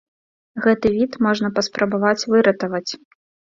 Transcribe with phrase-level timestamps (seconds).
[0.63, 2.91] Гэты від можна паспрабаваць выратаваць.